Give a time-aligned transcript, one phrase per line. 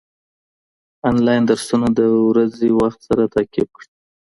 [1.09, 1.99] انلاين درسونه د
[2.29, 3.87] ورځني وخت سره تعقيب کړه.